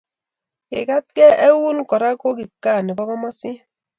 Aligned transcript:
Kekatkeiak 0.69 1.39
eunek 1.47 1.87
Kora 1.89 2.09
ko 2.21 2.27
kipkaa 2.37 2.79
nebo 2.83 3.03
komosin 3.09 3.57